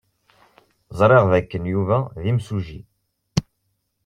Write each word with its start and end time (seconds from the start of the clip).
Ẓriɣ 0.99 1.23
dakken 1.31 1.63
Yuba 1.73 1.97
d 2.21 2.23
imsujji. 2.31 2.81